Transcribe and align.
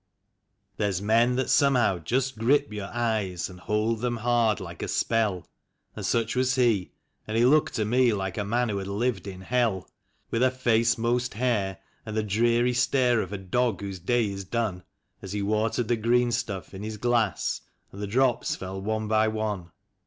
31 0.77 0.87
There's 0.87 1.01
men 1.03 1.35
that 1.35 1.49
somehow 1.51 1.99
just 1.99 2.39
grip 2.39 2.73
your 2.73 2.89
eyes, 2.91 3.49
and 3.51 3.59
hold 3.59 4.01
them 4.01 4.17
hard 4.17 4.59
like 4.59 4.81
a 4.81 4.87
spell; 4.87 5.47
And 5.95 6.03
such 6.03 6.35
was 6.35 6.55
he, 6.55 6.93
and 7.27 7.37
ho 7.37 7.47
looked 7.47 7.75
to 7.75 7.85
me 7.85 8.11
like 8.11 8.35
a 8.35 8.43
man 8.43 8.69
who 8.69 8.79
had 8.79 8.87
lived 8.87 9.27
in 9.27 9.41
hell; 9.41 9.87
With 10.31 10.41
a 10.41 10.49
face 10.49 10.97
most 10.97 11.35
hair, 11.35 11.77
and 12.03 12.17
the 12.17 12.23
dreary 12.23 12.73
stare 12.73 13.21
of 13.21 13.31
a 13.31 13.37
dog 13.37 13.81
whose 13.81 13.99
day 13.99 14.25
is 14.27 14.43
done, 14.43 14.81
As 15.21 15.33
he 15.33 15.43
watered 15.43 15.87
the 15.87 15.97
green 15.97 16.31
stuff 16.31 16.73
in 16.73 16.81
his 16.81 16.97
glass, 16.97 17.61
and 17.91 18.01
the 18.01 18.07
drops 18.07 18.55
fell 18.55 18.81
one 18.81 19.07
by 19.07 19.27
one. 19.27 19.69